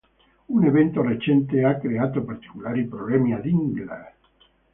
Un 0.53 0.63
evento 0.63 1.03
recente 1.03 1.63
ha 1.63 1.77
creato 1.77 2.23
particolari 2.23 2.87
problemi 2.87 3.33
a 3.35 3.37
Dingle. 3.37 4.13